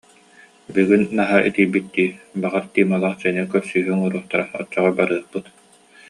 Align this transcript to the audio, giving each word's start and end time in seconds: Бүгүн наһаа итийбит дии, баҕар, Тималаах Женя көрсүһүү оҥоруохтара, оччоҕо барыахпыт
Бүгүн 0.73 1.01
наһаа 1.17 1.41
итийбит 1.49 1.85
дии, 1.95 2.09
баҕар, 2.41 2.63
Тималаах 2.73 3.15
Женя 3.23 3.43
көрсүһүү 3.53 3.91
оҥоруохтара, 3.97 4.45
оччоҕо 4.59 4.91
барыахпыт 4.99 5.45